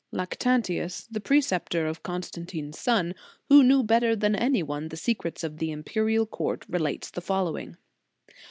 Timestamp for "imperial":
5.71-6.25